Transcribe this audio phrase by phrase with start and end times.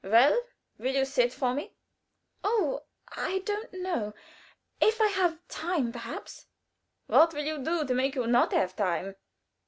[0.03, 0.45] Well,
[0.79, 1.75] will you sit to me?"
[2.43, 4.15] "Oh, I don't know.
[4.79, 6.47] If I have time, perhaps."
[7.05, 9.15] "What will you do to make you not have time?"